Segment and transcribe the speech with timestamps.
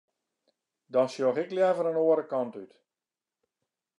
[0.93, 2.73] Dan sjoch ik leaver in oare kant út.